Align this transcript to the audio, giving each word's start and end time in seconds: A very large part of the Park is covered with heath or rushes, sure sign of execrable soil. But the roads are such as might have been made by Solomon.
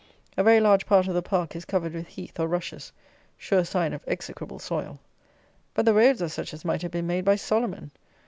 A 0.35 0.41
very 0.41 0.59
large 0.59 0.87
part 0.87 1.07
of 1.07 1.13
the 1.13 1.21
Park 1.21 1.55
is 1.55 1.63
covered 1.63 1.93
with 1.93 2.07
heath 2.07 2.39
or 2.39 2.47
rushes, 2.47 2.91
sure 3.37 3.63
sign 3.63 3.93
of 3.93 4.03
execrable 4.07 4.57
soil. 4.57 4.97
But 5.75 5.85
the 5.85 5.93
roads 5.93 6.23
are 6.23 6.27
such 6.27 6.55
as 6.55 6.65
might 6.65 6.81
have 6.81 6.89
been 6.89 7.05
made 7.05 7.23
by 7.23 7.35
Solomon. 7.35 7.91